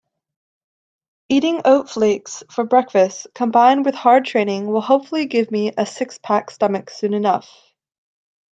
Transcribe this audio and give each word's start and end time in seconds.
Eating 1.29 1.61
oat 1.63 1.87
flakes 1.87 2.41
for 2.49 2.63
breakfast 2.63 3.27
combined 3.35 3.85
with 3.85 3.93
hard 3.93 4.25
training 4.25 4.65
will 4.65 4.81
hopefully 4.81 5.27
give 5.27 5.51
me 5.51 5.73
a 5.77 5.85
six-pack 5.85 6.49
stomach 6.49 6.89
soon 6.89 7.13
enough. 7.13 7.55